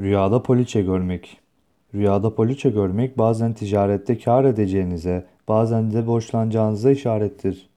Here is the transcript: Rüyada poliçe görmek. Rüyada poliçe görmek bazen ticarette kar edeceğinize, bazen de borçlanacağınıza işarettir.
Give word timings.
Rüyada 0.00 0.42
poliçe 0.42 0.82
görmek. 0.82 1.40
Rüyada 1.94 2.34
poliçe 2.34 2.70
görmek 2.70 3.18
bazen 3.18 3.54
ticarette 3.54 4.18
kar 4.18 4.44
edeceğinize, 4.44 5.26
bazen 5.48 5.92
de 5.92 6.06
borçlanacağınıza 6.06 6.90
işarettir. 6.90 7.68